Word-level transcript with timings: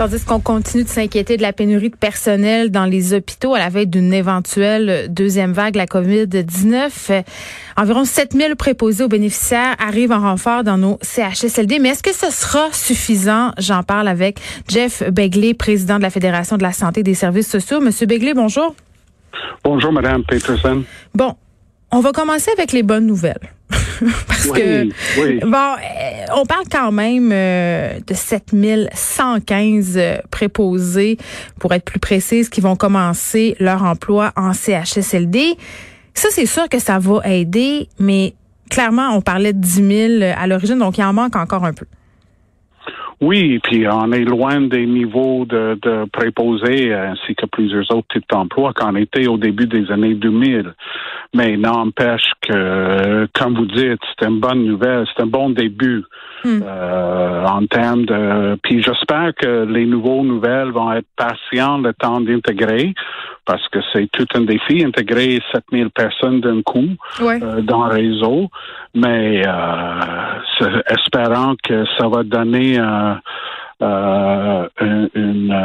Tandis 0.00 0.24
qu'on 0.24 0.40
continue 0.40 0.84
de 0.84 0.88
s'inquiéter 0.88 1.36
de 1.36 1.42
la 1.42 1.52
pénurie 1.52 1.90
de 1.90 1.94
personnel 1.94 2.70
dans 2.70 2.86
les 2.86 3.12
hôpitaux 3.12 3.54
à 3.54 3.58
la 3.58 3.68
veille 3.68 3.86
d'une 3.86 4.14
éventuelle 4.14 5.12
deuxième 5.12 5.52
vague 5.52 5.74
de 5.74 5.78
la 5.78 5.84
COVID-19. 5.84 6.90
Euh, 7.10 7.22
environ 7.76 8.06
7000 8.06 8.56
préposés 8.56 9.04
aux 9.04 9.08
bénéficiaires 9.08 9.76
arrivent 9.78 10.12
en 10.12 10.20
renfort 10.20 10.64
dans 10.64 10.78
nos 10.78 10.98
CHSLD. 11.02 11.80
Mais 11.80 11.90
est-ce 11.90 12.02
que 12.02 12.14
ce 12.14 12.30
sera 12.30 12.72
suffisant? 12.72 13.52
J'en 13.58 13.82
parle 13.82 14.08
avec 14.08 14.40
Jeff 14.68 15.02
Begley, 15.02 15.52
président 15.52 15.98
de 15.98 16.02
la 16.02 16.08
Fédération 16.08 16.56
de 16.56 16.62
la 16.62 16.72
santé 16.72 17.00
et 17.00 17.02
des 17.02 17.12
services 17.12 17.50
sociaux. 17.50 17.82
Monsieur 17.82 18.06
Begley, 18.06 18.32
bonjour. 18.32 18.74
Bonjour, 19.62 19.92
Madame 19.92 20.24
Peterson. 20.24 20.82
Bon, 21.14 21.34
on 21.92 22.00
va 22.00 22.12
commencer 22.12 22.50
avec 22.56 22.72
les 22.72 22.82
bonnes 22.82 23.04
nouvelles. 23.04 23.50
Parce 24.26 24.46
que, 24.46 24.84
bon, 25.46 25.56
euh, 25.56 26.26
on 26.34 26.46
parle 26.46 26.64
quand 26.70 26.92
même 26.92 27.30
euh, 27.32 27.98
de 28.06 28.14
7115 28.14 29.94
euh, 29.96 30.16
préposés, 30.30 31.18
pour 31.58 31.72
être 31.74 31.84
plus 31.84 32.00
précise, 32.00 32.48
qui 32.48 32.60
vont 32.60 32.76
commencer 32.76 33.56
leur 33.60 33.84
emploi 33.84 34.32
en 34.36 34.52
CHSLD. 34.52 35.56
Ça, 36.14 36.28
c'est 36.30 36.46
sûr 36.46 36.68
que 36.68 36.78
ça 36.78 36.98
va 36.98 37.20
aider, 37.24 37.88
mais 37.98 38.34
clairement, 38.70 39.10
on 39.14 39.20
parlait 39.20 39.52
de 39.52 39.60
10 39.60 40.18
000 40.18 40.32
à 40.36 40.46
l'origine, 40.46 40.78
donc 40.78 40.98
il 40.98 41.04
en 41.04 41.12
manque 41.12 41.36
encore 41.36 41.64
un 41.64 41.72
peu. 41.72 41.86
Oui, 43.20 43.58
puis 43.62 43.86
on 43.86 44.12
est 44.12 44.24
loin 44.24 44.62
des 44.62 44.86
niveaux 44.86 45.44
de, 45.44 45.78
de 45.82 46.06
préposés 46.10 46.94
ainsi 46.94 47.34
que 47.34 47.44
plusieurs 47.44 47.90
autres 47.94 48.08
types 48.14 48.28
d'emplois 48.30 48.72
qu'on 48.72 48.96
était 48.96 49.26
au 49.26 49.36
début 49.36 49.66
des 49.66 49.90
années 49.90 50.14
2000. 50.14 50.74
Mais 51.32 51.56
n'empêche 51.56 52.32
que, 52.40 53.28
comme 53.34 53.54
vous 53.54 53.66
dites, 53.66 54.00
c'est 54.18 54.26
une 54.26 54.40
bonne 54.40 54.64
nouvelle, 54.64 55.06
c'est 55.14 55.22
un 55.22 55.26
bon 55.26 55.50
début 55.50 56.02
hmm. 56.44 56.60
euh, 56.64 57.46
en 57.46 57.66
termes 57.66 58.04
de. 58.04 58.58
Puis 58.64 58.82
j'espère 58.82 59.32
que 59.36 59.64
les 59.64 59.86
nouveaux 59.86 60.24
nouvelles 60.24 60.70
vont 60.70 60.92
être 60.92 61.06
patients 61.16 61.78
le 61.78 61.92
temps 61.92 62.20
d'intégrer, 62.20 62.94
parce 63.44 63.66
que 63.68 63.78
c'est 63.92 64.10
tout 64.10 64.26
un 64.34 64.40
défi 64.40 64.84
intégrer 64.84 65.40
7000 65.52 65.90
personnes 65.90 66.40
d'un 66.40 66.62
coup 66.62 66.88
euh, 67.20 67.60
dans 67.60 67.84
le 67.84 67.92
réseau. 67.92 68.48
Mais 68.92 69.46
euh, 69.46 70.80
espérant 70.88 71.54
que 71.62 71.84
ça 71.96 72.08
va 72.08 72.24
donner 72.24 72.76
euh, 73.82 74.68
une, 74.80 75.56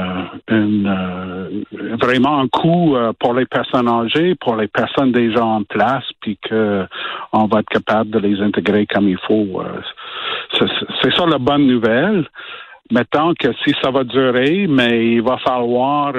une, 0.47 1.65
vraiment 2.01 2.39
un 2.39 2.47
coup 2.47 2.95
pour 3.19 3.33
les 3.33 3.45
personnes 3.45 3.89
âgées, 3.89 4.35
pour 4.35 4.55
les 4.55 4.67
personnes 4.67 5.11
déjà 5.11 5.43
en 5.43 5.63
place, 5.63 6.05
puis 6.21 6.37
que 6.41 6.85
on 7.33 7.45
va 7.45 7.59
être 7.59 7.69
capable 7.69 8.09
de 8.11 8.19
les 8.19 8.41
intégrer 8.41 8.85
comme 8.85 9.09
il 9.09 9.19
faut. 9.27 9.61
C'est 10.53 11.13
ça 11.13 11.25
la 11.25 11.39
bonne 11.39 11.67
nouvelle. 11.67 12.27
Mettons 12.91 13.33
que 13.33 13.51
si 13.63 13.73
ça 13.81 13.91
va 13.91 14.03
durer, 14.03 14.67
mais 14.69 15.13
il 15.13 15.21
va 15.21 15.37
falloir 15.39 16.13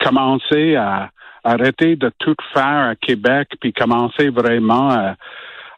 commencer 0.00 0.76
à 0.76 1.10
arrêter 1.44 1.96
de 1.96 2.10
tout 2.18 2.36
faire 2.52 2.90
à 2.90 2.94
Québec, 2.94 3.48
puis 3.60 3.72
commencer 3.72 4.28
vraiment 4.30 4.90
à 4.90 5.14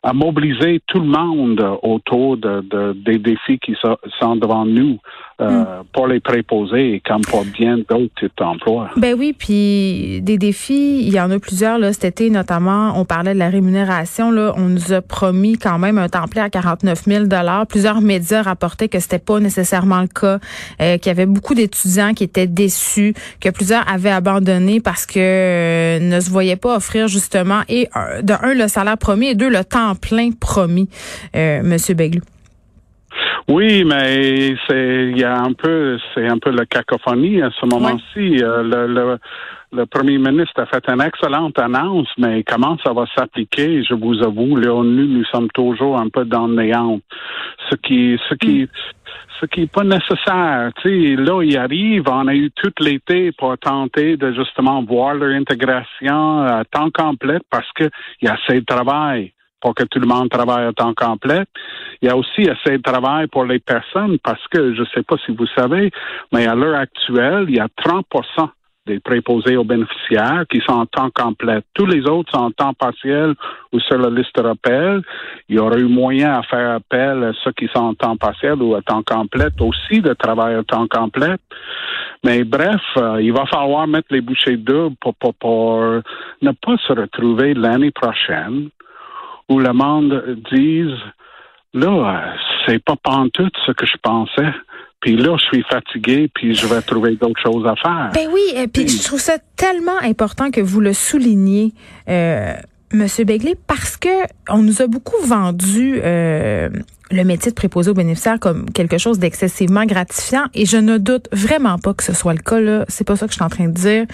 à 0.03 0.15
mobiliser 0.15 0.81
tout 0.87 1.01
le 1.01 1.07
monde 1.07 1.63
autour 1.83 2.39
de, 2.39 2.63
de 2.63 2.93
des 3.05 3.19
défis 3.19 3.59
qui 3.59 3.77
sont 4.19 4.37
devant 4.37 4.65
nous 4.65 4.99
euh, 5.41 5.49
hmm. 5.49 5.85
pour 5.93 6.07
les 6.07 6.21
préposer 6.21 7.03
comme 7.07 7.21
pour 7.23 7.45
bien 7.45 7.77
d'autres 7.77 8.13
types 8.19 8.33
d'emplois. 8.39 8.91
Ben 8.97 9.15
oui, 9.19 9.35
puis 9.39 10.23
des 10.23 10.39
défis, 10.39 11.01
il 11.03 11.13
y 11.13 11.21
en 11.21 11.31
a 11.31 11.39
plusieurs 11.39 11.79
là 11.79 11.93
cet 11.93 12.05
été 12.05 12.31
notamment. 12.31 12.93
On 12.97 13.05
parlait 13.05 13.35
de 13.35 13.39
la 13.39 13.51
rémunération 13.51 14.31
là, 14.31 14.55
on 14.57 14.69
nous 14.69 14.93
a 14.93 15.03
promis 15.03 15.59
quand 15.59 15.79
même 15.79 15.99
un 15.99 16.09
temps 16.09 16.29
plein 16.29 16.45
à 16.45 16.51
49 16.51 17.05
000 17.05 17.25
dollars. 17.27 17.67
Plusieurs 17.67 18.01
médias 18.01 18.43
rapportaient 18.43 18.89
que 18.89 19.01
c'était 19.01 19.19
pas 19.19 19.39
nécessairement 19.39 20.01
le 20.01 20.09
cas, 20.09 20.39
euh, 20.81 20.97
qu'il 20.97 21.09
y 21.09 21.11
avait 21.11 21.27
beaucoup 21.27 21.55
d'étudiants 21.55 22.15
qui 22.15 22.25
étaient 22.25 22.47
déçus, 22.47 23.15
que 23.41 23.51
plusieurs 23.51 23.87
avaient 23.87 24.11
abandonné 24.11 24.81
parce 24.81 25.05
que 25.05 25.19
euh, 25.19 26.01
ne 26.01 26.21
se 26.21 26.31
voyaient 26.31 26.57
pas 26.57 26.77
offrir 26.77 27.07
justement 27.09 27.61
et 27.69 27.89
de 28.23 28.33
un 28.43 28.55
le 28.55 28.69
salaire 28.69 28.97
promis 28.97 29.29
et 29.29 29.35
deux 29.35 29.51
le 29.51 29.63
temps 29.65 29.90
plein 29.95 30.31
promis, 30.33 30.89
euh, 31.35 31.63
Monsieur 31.63 31.95
Beglou. 31.95 32.23
Oui, 33.49 33.85
mais 33.85 34.55
c'est 34.69 35.11
il 35.11 35.19
y 35.19 35.25
a 35.25 35.41
un 35.41 35.53
peu 35.53 35.99
c'est 36.15 36.29
un 36.29 36.39
peu 36.39 36.51
la 36.51 36.67
cacophonie 36.67 37.43
à 37.43 37.51
ce 37.51 37.67
moment-ci. 37.67 38.43
Euh, 38.43 38.63
le, 38.63 39.19
le, 39.73 39.87
premier 39.87 40.19
ministre 40.19 40.61
a 40.61 40.67
fait 40.67 40.89
une 40.89 41.01
excellente 41.01 41.59
annonce, 41.59 42.09
mais 42.17 42.45
comment 42.45 42.77
ça 42.85 42.93
va 42.93 43.07
s'appliquer, 43.17 43.83
je 43.83 43.95
vous 43.95 44.23
avoue, 44.23 44.55
là, 44.57 44.83
nous, 44.85 45.07
nous 45.07 45.25
sommes 45.25 45.49
toujours 45.51 45.99
un 45.99 46.09
peu 46.09 46.25
dans 46.25 46.47
le 46.47 46.55
néant. 46.55 47.01
Ce 47.71 47.77
qui 47.77 48.21
ce 48.29 48.35
qui 48.35 48.63
mm. 48.63 48.69
ce 49.41 49.47
qui 49.47 49.63
n'est 49.63 49.67
pas 49.67 49.83
nécessaire. 49.85 50.71
Tu 50.81 51.17
sais, 51.17 51.17
là, 51.17 51.43
ils 51.43 51.57
arrivent, 51.57 52.09
on 52.09 52.29
a 52.29 52.35
eu 52.35 52.53
tout 52.53 52.73
l'été 52.79 53.33
pour 53.33 53.59
tenter 53.59 54.17
de 54.17 54.33
justement 54.33 54.85
voir 54.85 55.15
leur 55.15 55.35
intégration 55.35 56.43
à 56.43 56.63
temps 56.71 56.91
complet 56.91 57.39
parce 57.51 57.71
qu'il 57.73 57.91
y 58.23 58.29
a 58.29 58.35
assez 58.35 58.61
de 58.61 58.65
travail 58.65 59.33
pour 59.61 59.75
que 59.75 59.85
tout 59.85 60.01
le 60.01 60.07
monde 60.07 60.29
travaille 60.31 60.67
à 60.67 60.73
temps 60.73 60.95
complet. 60.95 61.45
Il 62.03 62.09
y 62.09 62.11
a 62.11 62.17
aussi 62.17 62.49
assez 62.49 62.79
de 62.79 62.83
travail 62.83 63.27
pour 63.27 63.45
les 63.45 63.59
personnes 63.59 64.19
parce 64.23 64.47
que 64.49 64.75
je 64.75 64.81
ne 64.81 64.87
sais 64.95 65.03
pas 65.03 65.17
si 65.25 65.33
vous 65.33 65.47
savez, 65.57 65.91
mais 66.33 66.47
à 66.47 66.55
l'heure 66.55 66.79
actuelle, 66.79 67.47
il 67.49 67.57
y 67.57 67.61
a 67.61 67.69
30% 67.69 68.51
des 68.87 68.99
préposés 68.99 69.57
aux 69.57 69.65
bénéficiaires 69.65 70.45
qui 70.51 70.61
sont 70.61 70.73
en 70.73 70.87
temps 70.87 71.11
complet. 71.15 71.61
Tous 71.75 71.87
les 71.87 72.09
autres 72.09 72.33
sont 72.33 72.45
en 72.45 72.51
temps 72.51 72.75
partiel 72.75 73.35
ou 73.73 73.81
sur 73.81 73.99
la 73.99 74.11
liste 74.11 74.39
rappel. 74.39 75.03
Il 75.49 75.57
y 75.57 75.59
aurait 75.59 75.81
eu 75.81 75.85
moyen 75.85 76.39
à 76.39 76.43
faire 76.43 76.77
appel 76.77 77.23
à 77.25 77.33
ceux 77.45 77.53
qui 77.53 77.69
sont 77.69 77.81
en 77.81 77.95
temps 77.95 78.17
partiel 78.17 78.61
ou 78.63 78.75
à 78.75 78.83
temps 78.83 79.03
complet 79.03 79.49
aussi 79.61 80.01
de 80.01 80.15
travailler 80.15 80.57
à 80.57 80.65
temps 80.65 80.89
complet. 80.89 81.37
Mais 82.25 82.45
bref, 82.45 82.83
euh, 82.97 83.23
il 83.23 83.33
va 83.33 83.47
falloir 83.47 83.87
mettre 83.87 84.09
les 84.11 84.21
bouchées 84.21 84.57
doubles 84.57 84.97
pour, 85.01 85.15
pour, 85.15 85.35
pour 85.35 85.81
ne 86.43 86.53
pas 86.53 86.77
se 86.87 86.93
retrouver 86.93 87.55
l'année 87.55 87.91
prochaine 87.91 88.71
où 89.51 89.59
le 89.59 89.73
monde 89.73 90.39
dise 90.51 90.97
là, 91.75 92.35
c'est 92.67 92.83
pas 92.83 92.97
tout 93.35 93.51
ce 93.67 93.73
que 93.73 93.87
je 93.87 93.97
pensais. 94.03 94.53
Puis 95.01 95.17
là, 95.17 95.37
je 95.39 95.45
suis 95.47 95.65
fatigué, 95.71 96.31
puis 96.35 96.55
je 96.55 96.67
vais 96.67 96.83
trouver 96.83 97.17
d'autres 97.17 97.41
choses 97.43 97.67
à 97.67 97.75
faire. 97.77 98.11
Ben 98.15 98.29
oui, 98.33 98.43
et 98.55 98.69
puis 98.69 98.87
je 98.87 99.03
trouve 99.03 99.21
ça 99.21 99.39
tellement 99.57 99.99
important 100.03 100.51
que 100.51 100.61
vous 100.61 100.81
le 100.81 100.93
souligniez. 100.93 101.73
Euh, 102.09 102.53
Monsieur 102.93 103.25
Begley, 103.25 103.55
parce 103.67 103.97
que 103.97 104.09
on 104.49 104.63
nous 104.63 104.83
a 104.83 104.89
beaucoup 104.89 105.25
vendu 105.25 106.01
euh, 106.03 106.69
le 107.11 107.25
métier 107.25 107.51
de 107.51 107.55
préposé 107.55 107.91
aux 107.91 107.95
bénéficiaires 107.95 108.39
comme 108.39 108.71
quelque 108.71 108.99
chose 108.99 109.19
d'excessivement 109.19 109.85
gratifiant 109.85 110.45
et 110.55 110.65
je 110.65 110.77
ne 110.77 110.99
doute 110.99 111.29
vraiment 111.33 111.79
pas 111.79 111.93
que 111.95 112.05
ce 112.05 112.13
soit 112.13 112.35
le 112.35 112.41
cas 112.41 112.61
là. 112.61 112.85
C'est 112.89 113.05
pas 113.05 113.17
ça 113.17 113.27
que 113.27 113.33
je 113.33 113.37
suis 113.37 113.45
en 113.45 113.49
train 113.49 113.67
de 113.67 113.73
dire. 113.73 114.07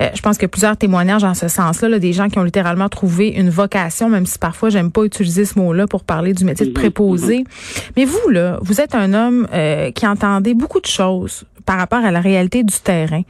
Euh, 0.00 0.08
je 0.14 0.20
pense 0.20 0.38
que 0.38 0.46
plusieurs 0.46 0.76
témoignages 0.76 1.24
en 1.24 1.34
ce 1.34 1.48
sens-là, 1.48 1.88
là, 1.88 1.98
des 1.98 2.12
gens 2.12 2.28
qui 2.28 2.38
ont 2.38 2.44
littéralement 2.44 2.88
trouvé 2.88 3.28
une 3.28 3.50
vocation, 3.50 4.08
même 4.08 4.26
si 4.26 4.38
parfois 4.38 4.68
j'aime 4.68 4.92
pas 4.92 5.04
utiliser 5.04 5.44
ce 5.44 5.58
mot-là 5.58 5.86
pour 5.86 6.04
parler 6.04 6.34
du 6.34 6.44
métier 6.44 6.66
de 6.66 6.72
préposé. 6.72 7.44
Mais 7.96 8.04
vous 8.04 8.28
là, 8.28 8.58
vous 8.62 8.80
êtes 8.80 8.94
un 8.94 9.14
homme 9.14 9.48
euh, 9.52 9.90
qui 9.90 10.06
entendait 10.06 10.54
beaucoup 10.54 10.80
de 10.80 10.86
choses 10.86 11.44
par 11.64 11.78
rapport 11.78 12.04
à 12.04 12.10
la 12.10 12.20
réalité 12.20 12.64
du 12.64 12.78
terrain. 12.78 13.22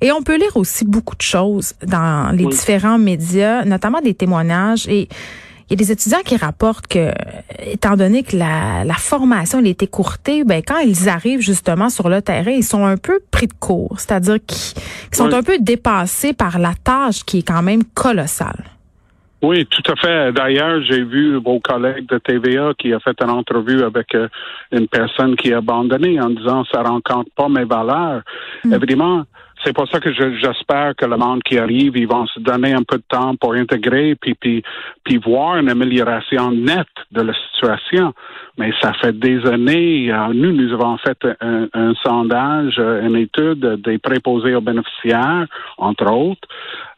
Et 0.00 0.10
on 0.10 0.22
peut 0.22 0.36
lire 0.36 0.56
aussi 0.56 0.84
beaucoup 0.84 1.14
de 1.14 1.22
choses 1.22 1.74
dans 1.86 2.34
les 2.34 2.46
différents 2.46 2.98
médias, 2.98 3.64
notamment 3.64 4.00
des 4.00 4.14
témoignages. 4.14 4.88
Et 4.88 5.08
y 5.72 5.74
a 5.74 5.76
des 5.76 5.92
étudiants 5.92 6.22
qui 6.24 6.36
rapportent 6.36 6.86
que, 6.86 7.12
étant 7.60 7.96
donné 7.96 8.22
que 8.22 8.36
la, 8.36 8.94
formation 8.98 9.58
elle 9.58 9.68
est 9.68 9.82
écourtée, 9.82 10.44
ben 10.44 10.62
quand 10.66 10.78
ils 10.78 11.08
arrivent 11.08 11.40
justement 11.40 11.88
sur 11.88 12.08
le 12.08 12.22
terrain, 12.22 12.50
ils 12.50 12.64
sont 12.64 12.84
un 12.84 12.96
peu 12.96 13.20
pris 13.30 13.46
de 13.46 13.54
court, 13.54 13.94
c'est-à-dire 13.98 14.36
qu'ils 14.46 14.80
sont 15.12 15.32
un 15.32 15.42
peu 15.42 15.58
dépassés 15.58 16.32
par 16.32 16.58
la 16.58 16.74
tâche 16.74 17.24
qui 17.24 17.38
est 17.38 17.48
quand 17.48 17.62
même 17.62 17.84
colossale. 17.84 18.64
Oui, 19.42 19.66
tout 19.66 19.82
à 19.90 19.96
fait. 19.96 20.32
D'ailleurs, 20.32 20.82
j'ai 20.82 21.02
vu 21.02 21.36
vos 21.38 21.58
collègues 21.58 22.06
de 22.08 22.18
TVA 22.18 22.74
qui 22.78 22.92
a 22.92 23.00
fait 23.00 23.20
une 23.20 23.30
entrevue 23.30 23.82
avec 23.82 24.14
euh, 24.14 24.28
une 24.70 24.86
personne 24.86 25.34
qui 25.34 25.52
a 25.52 25.58
abandonné 25.58 26.20
en 26.20 26.30
disant 26.30 26.64
ça 26.72 26.82
rencontre 26.82 27.30
pas 27.34 27.48
mes 27.48 27.64
valeurs. 27.64 28.22
Hmm. 28.64 28.74
Évidemment, 28.74 29.24
c'est 29.64 29.72
pour 29.72 29.88
ça 29.88 30.00
que 30.00 30.12
j'espère 30.12 30.94
que 30.96 31.06
le 31.06 31.16
monde 31.16 31.42
qui 31.42 31.58
arrive, 31.58 31.96
ils 31.96 32.08
vont 32.08 32.26
se 32.26 32.40
donner 32.40 32.72
un 32.72 32.82
peu 32.82 32.96
de 32.96 33.04
temps 33.08 33.36
pour 33.36 33.54
intégrer 33.54 34.14
puis, 34.14 34.34
puis, 34.34 34.62
puis 35.04 35.18
voir 35.18 35.56
une 35.56 35.70
amélioration 35.70 36.50
nette 36.50 36.86
de 37.10 37.22
la 37.22 37.32
situation. 37.34 38.12
Mais 38.58 38.72
ça 38.80 38.92
fait 38.94 39.18
des 39.18 39.46
années, 39.46 40.12
euh, 40.12 40.28
nous, 40.34 40.52
nous 40.52 40.72
avons 40.74 40.98
fait 40.98 41.18
un, 41.40 41.94
sondage, 42.02 42.78
une 42.78 43.16
étude 43.16 43.80
des 43.82 43.98
préposés 43.98 44.54
aux 44.54 44.60
bénéficiaires, 44.60 45.46
entre 45.78 46.12
autres. 46.12 46.48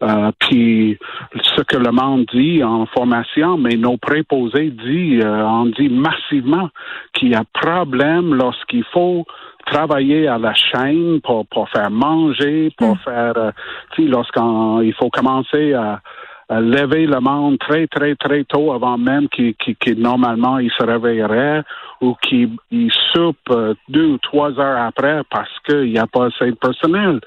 Euh, 0.03 0.33
puis 0.41 0.99
ce 1.43 1.63
que 1.63 1.77
le 1.77 1.93
monde 1.93 2.27
dit 2.33 2.63
en 2.65 2.87
formation, 2.87 3.57
mais 3.57 3.77
nos 3.77 3.97
préposés 3.97 4.71
dit, 4.71 5.21
euh, 5.23 5.47
on 5.47 5.67
dit 5.67 5.89
massivement 5.89 6.71
qu'il 7.13 7.29
y 7.29 7.35
a 7.35 7.45
problème 7.53 8.35
lorsqu'il 8.35 8.85
faut 8.93 9.25
travailler 9.67 10.29
à 10.29 10.39
la 10.39 10.55
chaîne 10.55 11.21
pour, 11.23 11.47
pour 11.47 11.69
faire 11.71 11.91
manger, 11.91 12.71
pour 12.79 12.95
Mm. 12.95 12.99
faire, 13.05 13.33
euh, 13.37 13.51
tu 13.93 14.03
sais, 14.05 14.09
lorsqu'on 14.09 14.81
il 14.83 14.93
faut 14.95 15.11
commencer 15.11 15.73
à, 15.75 16.01
à 16.49 16.61
lever 16.61 17.07
le 17.07 17.21
monde 17.21 17.59
très, 17.59 17.87
très, 17.87 18.15
très 18.17 18.45
tôt 18.45 18.73
avant 18.73 18.99
même 18.99 19.29
qu'il 19.29 19.55
normalement 19.97 20.59
il 20.59 20.71
se 20.71 20.85
réveillerait 20.85 21.63
ou 22.01 22.15
qu'il 22.23 22.51
il 22.71 22.93
soupe 23.13 23.39
euh, 23.51 23.75
deux 23.89 24.07
ou 24.07 24.19
trois 24.19 24.59
heures 24.61 24.81
après 24.83 25.23
parce 25.31 25.51
qu'il 25.67 25.91
n'y 25.93 25.99
a 25.99 26.07
pas 26.07 26.27
assez 26.27 26.51
de 26.51 26.57
personnel. 26.57 27.21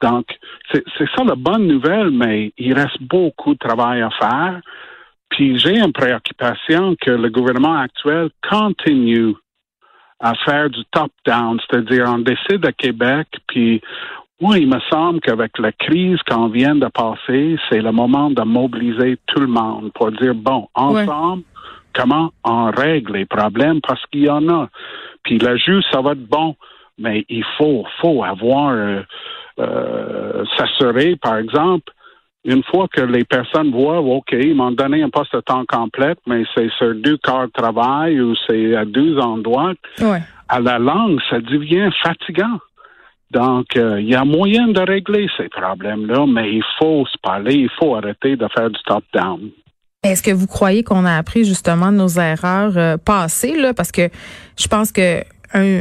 Donc, 0.00 0.26
c'est 0.70 0.84
c'est 0.96 1.08
ça 1.16 1.24
la 1.24 1.34
bonne 1.34 1.66
nouvelle, 1.66 2.10
mais 2.10 2.52
il 2.56 2.74
reste 2.74 3.02
beaucoup 3.02 3.54
de 3.54 3.58
travail 3.58 4.00
à 4.02 4.10
faire. 4.10 4.60
Puis 5.30 5.58
j'ai 5.58 5.78
une 5.78 5.92
préoccupation 5.92 6.94
que 7.00 7.10
le 7.10 7.30
gouvernement 7.30 7.76
actuel 7.76 8.28
continue 8.48 9.34
à 10.22 10.34
faire 10.46 10.70
du 10.70 10.82
top-down, 10.92 11.58
c'est-à-dire 11.60 12.04
on 12.08 12.18
décide 12.18 12.64
à 12.64 12.72
Québec, 12.72 13.26
puis 13.48 13.82
oui, 14.40 14.62
il 14.62 14.68
me 14.68 14.80
semble 14.90 15.20
qu'avec 15.20 15.58
la 15.58 15.72
crise 15.72 16.18
qu'on 16.28 16.48
vient 16.48 16.74
de 16.74 16.86
passer, 16.88 17.56
c'est 17.68 17.80
le 17.80 17.92
moment 17.92 18.30
de 18.30 18.42
mobiliser 18.42 19.18
tout 19.26 19.40
le 19.40 19.46
monde 19.46 19.92
pour 19.94 20.10
dire, 20.12 20.34
bon, 20.34 20.68
ensemble, 20.74 21.42
comment 21.94 22.32
on 22.44 22.70
règle 22.70 23.14
les 23.14 23.26
problèmes, 23.26 23.80
parce 23.86 24.04
qu'il 24.06 24.24
y 24.24 24.30
en 24.30 24.48
a. 24.48 24.68
Puis 25.22 25.38
le 25.38 25.56
jeu, 25.58 25.80
ça 25.92 26.00
va 26.00 26.12
être 26.12 26.26
bon, 26.26 26.56
mais 26.98 27.24
il 27.28 27.44
faut, 27.56 27.84
faut 28.00 28.24
avoir, 28.24 28.70
euh, 28.70 29.02
euh, 29.58 30.44
s'assurer, 30.56 31.16
par 31.16 31.36
exemple, 31.36 31.92
une 32.44 32.62
fois 32.64 32.88
que 32.92 33.00
les 33.00 33.24
personnes 33.24 33.70
voient, 33.70 34.00
OK, 34.00 34.32
ils 34.32 34.54
m'ont 34.54 34.72
donné 34.72 35.02
un 35.02 35.10
poste 35.10 35.34
de 35.34 35.40
temps 35.40 35.64
complet, 35.66 36.14
mais 36.26 36.42
c'est 36.54 36.70
sur 36.78 36.94
deux 36.94 37.16
quarts 37.18 37.46
de 37.46 37.52
travail 37.52 38.20
ou 38.20 38.34
c'est 38.46 38.74
à 38.74 38.84
deux 38.84 39.18
endroits, 39.18 39.74
Ouais. 40.00 40.22
à 40.48 40.58
la 40.60 40.78
langue, 40.78 41.18
ça 41.30 41.40
devient 41.40 41.88
fatigant. 42.02 42.58
Donc, 43.30 43.76
euh, 43.76 44.00
il 44.00 44.08
y 44.10 44.14
a 44.14 44.24
moyen 44.24 44.68
de 44.68 44.80
régler 44.80 45.26
ces 45.38 45.48
problèmes-là, 45.48 46.26
mais 46.26 46.52
il 46.52 46.64
faut 46.78 47.06
se 47.06 47.16
parler, 47.22 47.54
il 47.54 47.70
faut 47.78 47.94
arrêter 47.94 48.36
de 48.36 48.46
faire 48.54 48.68
du 48.68 48.78
top-down. 48.86 49.50
Est-ce 50.02 50.22
que 50.22 50.32
vous 50.32 50.48
croyez 50.48 50.82
qu'on 50.82 51.04
a 51.06 51.16
appris 51.16 51.44
justement 51.44 51.92
de 51.92 51.96
nos 51.96 52.08
erreurs 52.08 52.76
euh, 52.76 52.96
passées 52.98 53.56
là? 53.56 53.72
Parce 53.72 53.92
que 53.92 54.08
je 54.58 54.66
pense 54.66 54.90
que 54.90 55.22
un, 55.54 55.80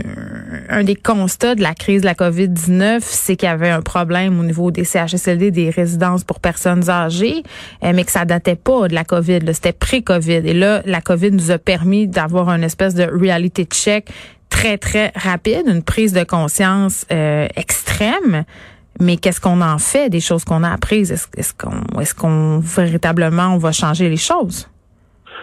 un 0.69 0.83
des 0.83 0.95
constats 0.95 1.55
de 1.55 1.61
la 1.61 1.73
crise 1.73 2.01
de 2.01 2.05
la 2.05 2.13
COVID-19, 2.13 2.99
c'est 3.01 3.35
qu'il 3.35 3.47
y 3.47 3.51
avait 3.51 3.69
un 3.69 3.81
problème 3.81 4.39
au 4.39 4.43
niveau 4.43 4.71
des 4.71 4.83
CHSLD, 4.83 5.51
des 5.51 5.69
résidences 5.69 6.23
pour 6.23 6.39
personnes 6.39 6.89
âgées, 6.89 7.43
euh, 7.83 7.91
mais 7.93 8.03
que 8.03 8.11
ça 8.11 8.25
datait 8.25 8.55
pas 8.55 8.87
de 8.87 8.93
la 8.93 9.03
COVID, 9.03 9.39
c'était 9.53 9.73
pré-COVID. 9.73 10.41
Et 10.45 10.53
là, 10.53 10.81
la 10.85 11.01
COVID 11.01 11.31
nous 11.31 11.51
a 11.51 11.57
permis 11.57 12.07
d'avoir 12.07 12.49
une 12.49 12.63
espèce 12.63 12.95
de 12.95 13.03
reality 13.03 13.65
check 13.65 14.09
très, 14.49 14.77
très 14.77 15.11
rapide, 15.15 15.63
une 15.67 15.83
prise 15.83 16.13
de 16.13 16.23
conscience 16.23 17.05
euh, 17.11 17.47
extrême. 17.55 18.43
Mais 18.99 19.17
qu'est-ce 19.17 19.41
qu'on 19.41 19.61
en 19.61 19.79
fait 19.79 20.09
des 20.09 20.19
choses 20.19 20.43
qu'on 20.43 20.63
a 20.63 20.71
apprises? 20.71 21.11
Est-ce 21.11 21.27
est-ce 21.37 21.53
qu'on 21.53 21.99
est-ce 21.99 22.13
qu'on 22.13 22.59
véritablement 22.59 23.55
on 23.55 23.57
va 23.57 23.71
changer 23.71 24.09
les 24.09 24.17
choses? 24.17 24.69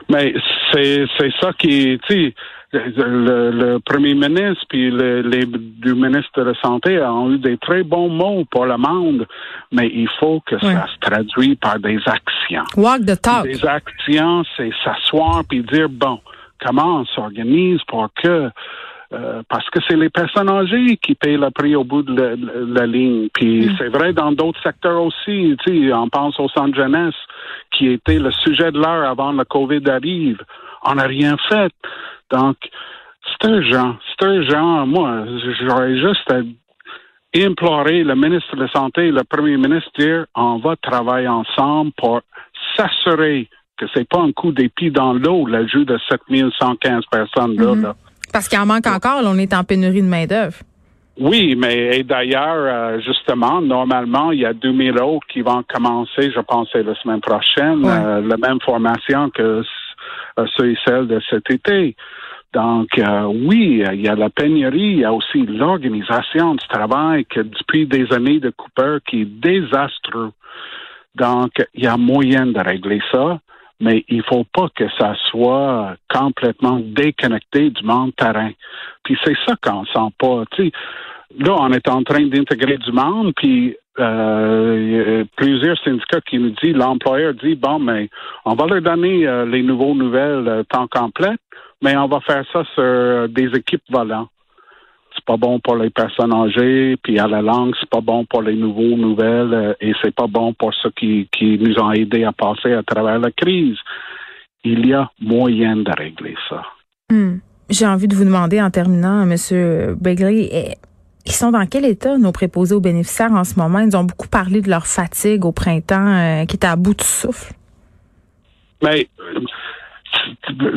Mais 0.08 0.34
c'est 0.72 1.06
c'est 1.19 1.30
ça 1.40 1.50
qui, 1.58 1.98
sais, 2.06 2.34
le, 2.72 3.50
le 3.50 3.78
premier 3.80 4.14
ministre 4.14 4.64
puis 4.68 4.90
le, 4.90 5.22
les 5.22 5.46
deux 5.46 5.94
ministres 5.94 6.30
de 6.36 6.50
la 6.50 6.54
santé 6.60 7.00
ont 7.00 7.32
eu 7.32 7.38
des 7.38 7.56
très 7.56 7.82
bons 7.82 8.08
mots 8.08 8.44
pour 8.50 8.66
le 8.66 8.76
monde, 8.76 9.26
mais 9.72 9.88
il 9.88 10.08
faut 10.20 10.40
que 10.46 10.58
ça 10.58 10.86
se 10.86 10.98
traduise 11.00 11.56
par 11.56 11.78
des 11.78 11.98
actions. 12.06 12.64
Walk 12.76 13.06
the 13.06 13.20
talk. 13.20 13.44
Des 13.44 13.64
actions, 13.64 14.44
c'est 14.56 14.70
s'asseoir 14.84 15.42
puis 15.48 15.62
dire 15.62 15.88
bon, 15.88 16.20
comment 16.64 17.00
on 17.00 17.04
s'organise 17.06 17.80
pour 17.86 18.08
que 18.22 18.50
euh, 19.12 19.43
parce 19.49 19.69
que 19.70 19.78
c'est 19.88 19.96
les 19.96 20.10
personnes 20.10 20.50
âgées 20.50 20.99
qui 20.99 21.14
payent 21.14 21.38
le 21.38 21.50
prix 21.50 21.75
au 21.75 21.84
bout 21.84 22.02
de 22.02 22.37
la, 22.78 22.87
ligne. 22.87 23.28
Puis 23.32 23.66
Mm. 23.66 23.75
c'est 23.78 23.88
vrai 23.88 24.12
dans 24.12 24.32
d'autres 24.32 24.62
secteurs 24.62 25.02
aussi. 25.02 25.56
Tu 25.64 25.88
sais, 25.88 25.93
on 25.94 26.08
pense 26.10 26.38
au 26.38 26.49
centre 26.49 26.76
jeunesse 26.76 27.14
qui 27.72 27.88
était 27.88 28.19
le 28.19 28.31
sujet 28.31 28.70
de 28.70 28.78
l'heure 28.78 29.08
avant 29.08 29.32
le 29.32 29.44
COVID 29.44 29.88
arrive. 29.88 30.43
On 30.84 30.96
n'a 30.96 31.05
rien 31.05 31.37
fait. 31.49 31.72
Donc, 32.31 32.56
c'est 33.40 33.49
urgent. 33.49 33.96
C'est 34.19 34.26
urgent. 34.26 34.87
Moi, 34.87 35.25
j'aurais 35.61 35.96
juste 35.99 36.31
à 36.31 36.40
implorer 37.34 38.04
le 38.04 38.14
ministre 38.14 38.56
de 38.56 38.62
la 38.62 38.69
Santé 38.69 39.06
et 39.06 39.12
le 39.12 39.25
premier 39.25 39.56
ministre 39.56 39.90
dire 39.99 40.26
on 40.34 40.58
va 40.58 40.76
travailler 40.76 41.28
ensemble 41.28 41.93
pour 41.96 42.20
s'assurer 42.76 43.49
que 43.76 43.87
c'est 43.94 44.08
pas 44.08 44.20
un 44.20 44.32
coup 44.32 44.52
d'épée 44.52 44.90
dans 44.90 45.12
l'eau, 45.12 45.46
l'ajout 45.46 45.84
de 45.84 45.99
7115 46.08 47.04
personnes 47.11 47.56
là. 47.56 47.75
Mhm. 47.75 47.82
là. 47.82 47.94
Parce 48.32 48.48
qu'il 48.48 48.58
en 48.58 48.66
manque 48.66 48.86
encore, 48.86 49.22
là, 49.22 49.30
on 49.32 49.38
est 49.38 49.54
en 49.54 49.64
pénurie 49.64 50.02
de 50.02 50.06
main-d'œuvre. 50.08 50.56
Oui, 51.20 51.56
mais 51.56 51.98
et 51.98 52.04
d'ailleurs, 52.04 52.54
euh, 52.56 53.00
justement, 53.00 53.60
normalement, 53.60 54.30
il 54.30 54.40
y 54.40 54.46
a 54.46 54.52
2000 54.52 55.00
autres 55.00 55.26
qui 55.26 55.40
vont 55.40 55.64
commencer, 55.69 56.30
je 56.32 56.40
pense, 56.40 56.69
c'est 56.72 56.84
la 56.84 56.94
semaine 56.94 57.20
prochaine, 57.20 57.84
Ouais. 57.84 57.90
euh, 57.90 58.20
la 58.20 58.36
même 58.36 58.60
formation 58.64 59.28
que 59.30 59.62
euh, 60.38 60.46
ceux 60.56 60.70
et 60.70 60.78
celles 60.86 61.08
de 61.08 61.20
cet 61.28 61.50
été. 61.50 61.96
Donc, 62.54 62.88
euh, 62.98 63.22
oui, 63.25 63.82
il 63.92 64.00
y 64.00 64.08
a 64.08 64.14
la 64.14 64.30
pénurie, 64.30 64.92
il 64.92 64.98
y 65.00 65.04
a 65.04 65.12
aussi 65.12 65.44
l'organisation 65.44 66.54
du 66.54 66.66
travail 66.69 67.25
que 67.26 67.40
depuis 67.40 67.86
des 67.86 68.10
années 68.12 68.38
de 68.38 68.50
Cooper 68.50 68.98
qui 69.06 69.22
est 69.22 69.25
désastreux. 69.25 70.30
Donc, 71.16 71.50
il 71.75 71.84
y 71.84 71.86
a 71.88 71.96
moyen 71.96 72.46
de 72.46 72.60
régler 72.60 73.00
ça, 73.10 73.40
mais 73.80 74.04
il 74.08 74.22
faut 74.25 74.44
pas 74.52 74.69
que 74.75 74.84
ça 74.98 75.14
soit 75.30 75.94
complètement 76.12 76.80
déconnecté 76.80 77.70
du 77.70 77.84
monde 77.84 78.14
terrain. 78.16 78.50
Puis 79.04 79.16
c'est 79.25 79.36
ça 79.46 79.54
qu'on 79.62 79.84
sent 79.86 80.14
pas. 80.19 80.44
Tu 80.52 80.64
sais, 80.64 80.72
là, 81.38 81.56
on 81.58 81.72
est 81.72 81.88
en 81.88 82.02
train 82.02 82.26
d'intégrer 82.26 82.78
du 82.78 82.92
monde, 82.92 83.32
puis 83.36 83.76
euh, 83.98 85.25
plusieurs 85.36 85.78
syndicats 85.82 86.20
qui 86.20 86.38
nous 86.38 86.50
disent, 86.62 86.75
l'employeur 86.75 87.34
dit, 87.34 87.54
bon, 87.54 87.78
mais 87.78 88.08
on 88.44 88.54
va 88.54 88.66
leur 88.66 88.82
donner 88.82 89.26
euh, 89.26 89.44
les 89.44 89.62
nouveaux 89.62 89.94
nouvelles 89.94 90.48
euh, 90.48 90.62
temps 90.64 90.86
complet, 90.88 91.34
mais 91.82 91.96
on 91.96 92.06
va 92.06 92.20
faire 92.20 92.44
ça 92.52 92.64
sur 92.75 93.28
des 93.28 93.56
équipes 93.56 93.82
volantes. 93.90 94.28
Pas 95.28 95.36
bon 95.36 95.60
pour 95.60 95.76
les 95.76 95.90
personnes 95.90 96.32
âgées, 96.32 96.96
puis 97.02 97.19
à 97.19 97.26
la 97.28 97.42
langue, 97.42 97.75
c'est 97.78 97.90
pas 97.90 98.00
bon 98.00 98.25
pour 98.25 98.40
les 98.40 98.56
nouveaux 98.56 98.96
nouvelles, 98.96 99.52
euh, 99.52 99.75
et 99.78 99.92
c'est 100.00 100.14
pas 100.14 100.26
bon 100.26 100.54
pour 100.54 100.72
ceux 100.72 100.90
qui, 100.92 101.28
qui 101.30 101.58
nous 101.58 101.78
ont 101.78 101.92
aidés 101.92 102.25
à 102.25 102.32
passer 102.32 102.72
à 102.72 102.82
travers 102.82 103.19
la 103.19 103.30
crise. 103.30 103.76
Il 104.64 104.86
y 104.86 104.94
a 104.94 105.10
moyen 105.20 105.76
de 105.76 105.92
régler 105.94 106.34
ça. 106.48 106.62
Hmm. 107.10 107.40
J'ai 107.69 107.86
envie 107.86 108.08
de 108.08 108.14
vous 108.14 108.25
demander 108.25 108.62
en 108.62 108.70
terminant, 108.70 109.26
Monsieur 109.26 109.94
Begley, 110.00 110.48
eh, 110.50 110.75
ils 111.26 111.32
sont 111.32 111.50
dans 111.50 111.66
quel 111.66 111.84
état 111.84 112.16
nos 112.16 112.32
préposés 112.32 112.75
aux 112.75 112.80
bénéficiaires 112.80 113.32
en 113.32 113.44
ce 113.44 113.58
moment? 113.60 113.80
Ils 113.80 113.94
ont 113.98 114.04
beaucoup 114.04 114.28
parlé 114.28 114.62
de 114.62 114.70
leur 114.70 114.86
fatigue 114.86 115.44
au 115.44 115.52
printemps, 115.52 116.08
euh, 116.08 116.47
qui 116.47 116.56
est 116.56 116.64
à 116.64 116.75
bout 116.75 116.94
de 116.94 117.02
souffle. 117.02 117.52
Mais 118.82 119.06
euh, 119.20 119.40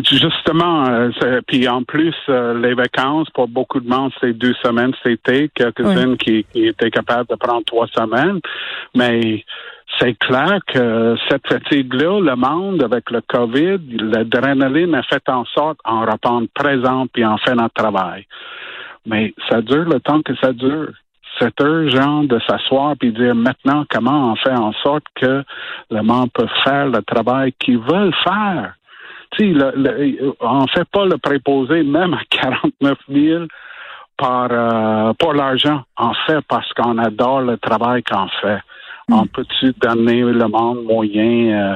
justement, 0.04 0.88
euh, 0.88 1.10
c'est- 1.20 1.42
puis 1.48 1.68
en 1.68 1.84
plus, 1.84 2.16
euh, 2.30 2.60
les 2.60 2.74
vacances, 2.74 3.30
pour 3.32 3.48
beaucoup 3.48 3.80
de 3.80 3.88
monde, 3.90 4.12
c'est 4.20 4.34
deux 4.34 4.54
semaines 4.64 4.94
cet 5.04 5.28
été, 5.28 5.50
quelques-unes 5.54 6.18
qui, 6.18 6.46
qui 6.52 6.68
étaient 6.68 6.92
capables 6.92 7.28
de 7.30 7.36
prendre 7.36 7.64
trois 7.66 7.88
semaines. 7.88 8.40
Mais 8.96 9.44
c'est 10.00 10.14
clair 10.18 10.60
que 10.68 11.16
cette 11.30 11.48
fatigue-là, 11.48 12.20
le 12.22 12.36
monde, 12.36 12.84
avec 12.84 13.10
le 13.12 13.22
COVID, 13.22 13.80
l'adrénaline 14.00 14.96
a 14.96 15.04
fait 15.04 15.28
en 15.28 15.46
sorte 15.46 15.80
en 15.84 16.02
reprendre 16.02 16.48
présent 16.54 17.08
puis 17.12 17.26
en 17.26 17.38
fait 17.38 17.56
notre 17.56 17.74
travail. 17.74 18.26
Mais 19.06 19.34
ça 19.50 19.62
dure 19.62 19.86
le 19.86 20.00
temps 20.00 20.22
que 20.22 20.36
ça 20.38 20.54
dure. 20.54 20.92
C'est 21.40 21.60
urgent 21.62 22.24
de 22.24 22.40
s'asseoir 22.48 22.96
puis 23.00 23.12
dire 23.12 23.34
maintenant 23.34 23.84
comment 23.90 24.32
on 24.32 24.36
fait 24.36 24.54
en 24.54 24.74
sorte 24.84 25.06
que 25.16 25.44
le 25.90 26.02
monde 26.04 26.30
peut 26.34 26.48
faire 26.64 26.88
le 26.88 27.02
travail 27.02 27.54
qu'ils 27.54 27.80
veulent 27.80 28.14
faire? 28.24 28.76
Le, 29.50 29.72
le- 29.76 30.34
on 30.40 30.68
fait 30.68 30.88
pas 30.92 31.06
le 31.06 31.18
préposé 31.18 31.84
même 31.84 32.14
à 32.14 32.22
49 32.30 32.98
000 33.10 33.46
par, 34.18 34.48
euh, 34.52 35.14
pour 35.18 35.34
l'argent. 35.34 35.82
On 35.98 36.14
fait 36.28 36.42
parce 36.48 36.72
qu'on 36.74 36.98
adore 36.98 37.42
le 37.42 37.58
travail 37.58 38.04
qu'on 38.04 38.28
fait. 38.42 38.60
On 39.14 39.26
peut-tu 39.26 39.74
donner 39.82 40.22
le 40.22 40.48
monde 40.48 40.84
moyen 40.86 41.74
euh, 41.74 41.76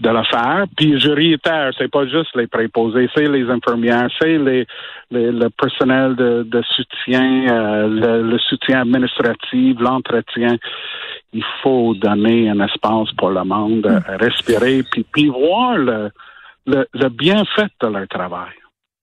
de 0.00 0.10
le 0.10 0.22
faire? 0.24 0.64
Puis 0.76 1.00
je 1.00 1.10
réitère, 1.10 1.70
c'est 1.78 1.90
pas 1.90 2.06
juste 2.06 2.34
les 2.34 2.46
préposés, 2.48 3.08
c'est 3.14 3.28
les 3.28 3.48
infirmières, 3.48 4.08
c'est 4.20 4.36
les, 4.36 4.66
les- 5.10 5.32
le 5.32 5.48
personnel 5.48 6.16
de, 6.16 6.42
de 6.42 6.62
soutien, 6.62 7.46
euh, 7.48 7.88
le, 7.88 8.30
le 8.30 8.38
soutien 8.40 8.80
administratif, 8.82 9.78
l'entretien. 9.80 10.56
Il 11.32 11.44
faut 11.62 11.94
donner 11.94 12.50
un 12.50 12.60
espace 12.60 13.10
pour 13.16 13.30
le 13.30 13.44
monde, 13.44 13.86
euh, 13.86 14.00
respirer, 14.18 14.82
puis, 14.90 15.04
puis 15.10 15.28
voir 15.28 15.78
le, 15.78 16.10
le, 16.66 16.86
le 16.94 17.08
bienfait 17.08 17.68
de 17.82 17.86
leur 17.88 18.06
travail. 18.08 18.50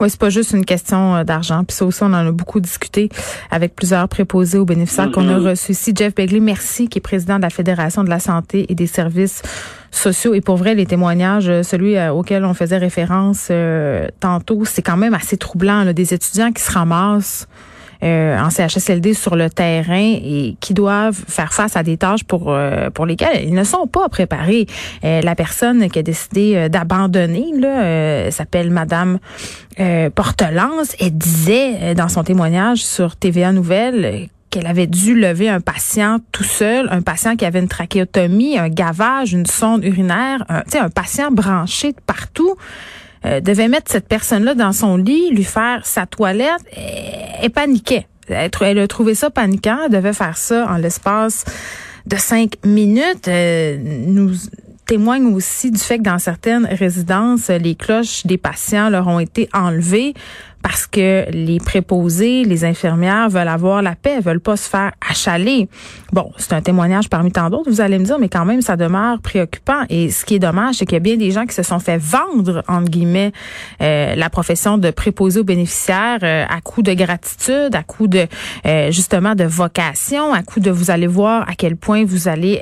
Oui, 0.01 0.09
c'est 0.09 0.19
pas 0.19 0.29
juste 0.29 0.51
une 0.51 0.65
question 0.65 1.15
euh, 1.15 1.23
d'argent. 1.23 1.63
Puis 1.63 1.77
ça 1.77 1.85
aussi, 1.85 2.03
on 2.03 2.07
en 2.07 2.27
a 2.27 2.31
beaucoup 2.31 2.59
discuté 2.59 3.09
avec 3.51 3.73
plusieurs 3.75 4.07
préposés 4.09 4.57
aux 4.57 4.65
bénéficiaires 4.65 5.09
qu'on 5.11 5.29
a 5.29 5.37
Mhm. 5.39 5.47
reçus 5.47 5.71
ici. 5.71 5.93
Jeff 5.95 6.13
Begley, 6.13 6.41
merci, 6.41 6.89
qui 6.89 6.97
est 6.97 7.01
président 7.01 7.37
de 7.37 7.43
la 7.43 7.49
Fédération 7.49 8.03
de 8.03 8.09
la 8.09 8.19
santé 8.19 8.65
et 8.69 8.75
des 8.75 8.87
services 8.87 9.41
sociaux. 9.91 10.33
Et 10.33 10.41
pour 10.41 10.57
vrai, 10.57 10.75
les 10.75 10.85
témoignages, 10.87 11.47
euh, 11.47 11.63
celui 11.63 11.95
euh, 11.95 12.11
auquel 12.11 12.43
on 12.43 12.53
faisait 12.53 12.79
référence 12.79 13.47
euh, 13.51 14.07
tantôt, 14.19 14.65
c'est 14.65 14.81
quand 14.81 14.97
même 14.97 15.13
assez 15.13 15.37
troublant. 15.37 15.83
là, 15.85 15.93
des 15.93 16.13
étudiants 16.13 16.51
qui 16.51 16.61
se 16.63 16.71
ramassent 16.71 17.47
en 18.03 18.49
CHSLD 18.49 19.13
sur 19.13 19.35
le 19.35 19.49
terrain 19.49 20.17
et 20.23 20.57
qui 20.59 20.73
doivent 20.73 21.19
faire 21.27 21.53
face 21.53 21.77
à 21.77 21.83
des 21.83 21.97
tâches 21.97 22.23
pour 22.23 22.55
pour 22.93 23.05
lesquelles 23.05 23.45
ils 23.45 23.53
ne 23.53 23.63
sont 23.63 23.87
pas 23.87 24.09
préparés. 24.09 24.67
la 25.03 25.35
personne 25.35 25.89
qui 25.89 25.99
a 25.99 26.03
décidé 26.03 26.69
d'abandonner 26.69 27.53
là 27.57 28.29
s'appelle 28.31 28.71
Madame 28.71 29.19
Portelance. 30.15 30.95
Elle 30.99 31.17
disait 31.17 31.95
dans 31.95 32.09
son 32.09 32.23
témoignage 32.23 32.83
sur 32.83 33.15
TVA 33.15 33.51
Nouvelle 33.51 34.29
qu'elle 34.53 34.67
avait 34.67 34.85
dû 34.85 35.15
lever 35.15 35.49
un 35.49 35.61
patient 35.61 36.19
tout 36.31 36.43
seul, 36.43 36.87
un 36.91 37.01
patient 37.01 37.35
qui 37.35 37.43
avait 37.43 37.59
une 37.59 37.67
trachéotomie, 37.67 38.59
un 38.59 38.69
gavage, 38.69 39.33
une 39.33 39.47
sonde 39.47 39.83
urinaire, 39.83 40.45
un, 40.47 40.61
un 40.79 40.89
patient 40.89 41.31
branché 41.31 41.91
de 41.91 41.99
partout. 42.05 42.55
Euh, 43.25 43.39
devait 43.39 43.69
mettre 43.69 43.91
cette 43.91 44.07
personne-là 44.07 44.53
dans 44.53 44.73
son 44.73 44.97
lit, 44.97 45.29
lui 45.31 45.45
faire 45.45 45.85
sa 45.85 46.05
toilette, 46.05 46.61
et, 47.41 47.49
paniquait. 47.49 48.05
Elle, 48.27 48.79
a 48.79 48.87
trouvé 48.87 49.15
ça 49.15 49.29
paniquant. 49.29 49.79
Elle 49.85 49.91
devait 49.91 50.13
faire 50.13 50.37
ça 50.37 50.67
en 50.69 50.77
l'espace 50.77 51.45
de 52.05 52.17
cinq 52.17 52.55
minutes. 52.65 53.27
Euh, 53.27 53.77
nous 53.79 54.31
témoigne 54.85 55.33
aussi 55.33 55.71
du 55.71 55.79
fait 55.79 55.97
que 55.97 56.03
dans 56.03 56.19
certaines 56.19 56.65
résidences, 56.65 57.47
les 57.47 57.75
cloches 57.75 58.25
des 58.25 58.37
patients 58.37 58.89
leur 58.89 59.07
ont 59.07 59.19
été 59.19 59.47
enlevées 59.53 60.13
parce 60.63 60.87
que 60.87 61.25
les 61.29 61.59
préposés, 61.59 62.45
les 62.45 62.63
infirmières 62.63 63.29
veulent 63.29 63.49
avoir 63.49 63.81
la 63.81 63.95
paix, 63.95 64.21
veulent 64.21 64.39
pas 64.39 64.55
se 64.55 64.69
faire 64.69 64.93
achaler. 65.07 65.67
Bon, 66.13 66.31
c'est 66.37 66.53
un 66.53 66.61
témoignage 66.61 67.09
parmi 67.09 67.33
tant 67.33 67.49
d'autres, 67.49 67.69
vous 67.69 67.81
allez 67.81 67.99
me 67.99 68.05
dire, 68.05 68.17
mais 68.17 68.29
quand 68.29 68.45
même, 68.45 68.61
ça 68.61 68.77
demeure 68.77 69.19
préoccupant. 69.19 69.83
Et 69.89 70.09
ce 70.09 70.23
qui 70.23 70.35
est 70.35 70.39
dommage, 70.39 70.75
c'est 70.75 70.85
qu'il 70.85 70.93
y 70.93 70.97
a 70.97 71.01
bien 71.01 71.17
des 71.17 71.31
gens 71.31 71.45
qui 71.45 71.53
se 71.53 71.63
sont 71.63 71.79
fait 71.79 71.97
vendre, 71.97 72.63
entre 72.69 72.89
guillemets, 72.89 73.33
euh, 73.81 74.15
la 74.15 74.29
profession 74.29 74.77
de 74.77 74.89
préposé 74.89 75.41
aux 75.41 75.43
bénéficiaires 75.43 76.19
euh, 76.23 76.45
à 76.49 76.61
coup 76.61 76.81
de 76.81 76.93
gratitude, 76.93 77.75
à 77.75 77.83
coup 77.83 78.07
de, 78.07 78.25
euh, 78.65 78.89
justement, 78.89 79.35
de 79.35 79.43
vocation, 79.43 80.33
à 80.33 80.43
coup 80.43 80.61
de 80.61 80.71
vous 80.71 80.91
allez 80.91 81.07
voir 81.07 81.41
à 81.49 81.55
quel 81.55 81.75
point 81.75 82.05
vous 82.05 82.29
allez 82.29 82.61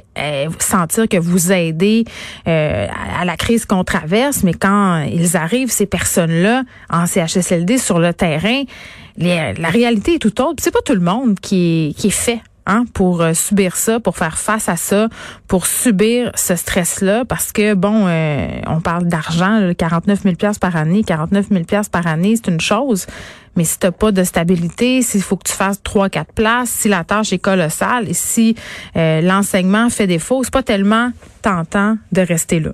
sentir 0.60 1.08
que 1.08 1.18
vous 1.18 1.52
aidez 1.52 2.06
à 2.46 3.26
la 3.26 3.38
crise 3.38 3.66
qu'on 3.66 3.84
traverse. 3.84 4.44
Mais 4.44 4.54
quand 4.54 5.04
ils 5.04 5.38
arrivent, 5.38 5.72
ces 5.72 5.86
personnes-là, 5.86 6.64
en 6.90 7.06
CHSLD, 7.06 7.78
sur 7.92 8.00
le 8.00 8.14
terrain, 8.14 8.64
la 9.18 9.70
réalité 9.70 10.16
est 10.16 10.20
tout 10.20 10.42
autre. 10.42 10.64
C'est 10.64 10.72
pas 10.72 10.80
tout 10.86 10.94
le 10.94 11.02
monde 11.02 11.40
qui 11.42 11.90
est, 11.90 11.94
qui 11.94 12.08
est 12.08 12.10
fait 12.10 12.42
Hein, 12.68 12.86
pour 12.94 13.24
euh, 13.24 13.34
subir 13.34 13.76
ça, 13.76 14.00
pour 14.00 14.16
faire 14.18 14.38
face 14.38 14.70
à 14.70 14.76
ça, 14.76 15.10
pour 15.48 15.66
subir 15.66 16.32
ce 16.36 16.56
stress-là, 16.56 17.26
parce 17.26 17.52
que 17.52 17.74
bon, 17.74 18.06
euh, 18.08 18.48
on 18.68 18.82
parle 18.82 19.06
d'argent, 19.08 19.72
49 19.76 20.22
000 20.22 20.36
par 20.60 20.76
année, 20.76 21.04
49 21.04 21.48
000 21.50 21.64
par 21.92 22.06
année, 22.06 22.36
c'est 22.36 22.52
une 22.52 22.62
chose, 22.62 23.08
mais 23.56 23.64
si 23.64 23.80
t'as 23.80 23.90
pas 23.90 24.12
de 24.12 24.24
stabilité, 24.24 25.02
s'il 25.02 25.24
faut 25.24 25.38
que 25.38 25.50
tu 25.50 25.54
fasses 25.54 25.82
trois, 25.82 26.08
quatre 26.08 26.34
places, 26.34 26.70
si 26.70 26.88
la 26.88 27.04
tâche 27.04 27.34
est 27.34 27.40
colossale 27.40 28.08
et 28.08 28.14
si 28.14 28.56
euh, 28.96 29.22
l'enseignement 29.22 29.90
fait 29.90 30.06
défaut, 30.06 30.44
c'est 30.44 30.54
pas 30.54 30.62
tellement 30.62 31.12
tentant 31.42 31.98
de 32.12 32.22
rester 32.22 32.60
là. 32.60 32.74